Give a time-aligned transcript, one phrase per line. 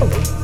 [0.00, 0.43] Oh.